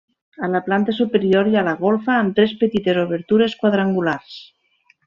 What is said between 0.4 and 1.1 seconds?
A la planta